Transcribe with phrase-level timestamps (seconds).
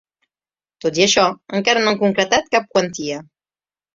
[0.85, 1.25] Tot i això,
[1.59, 3.21] encara no han concretat cap quantia.